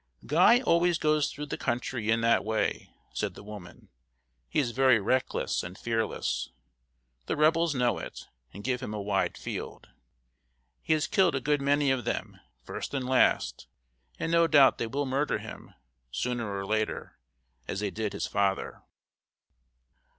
[0.25, 3.89] "Guy always goes through the country in that way," said the woman.
[4.49, 6.49] "He is very reckless and fearless.
[7.27, 9.89] The Rebels know it, and give him a wide field.
[10.81, 13.67] He has killed a good many of them, first and last,
[14.17, 15.75] and no doubt they will murder him,
[16.09, 17.19] sooner or later,
[17.67, 18.81] as they did his father."